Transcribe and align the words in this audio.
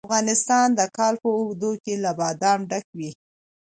افغانستان 0.07 0.67
د 0.79 0.81
کال 0.97 1.13
په 1.23 1.29
اوږدو 1.37 1.71
کې 1.83 1.93
له 2.03 2.11
بادام 2.19 2.59
ډک 2.69 2.85
وي. 2.97 3.11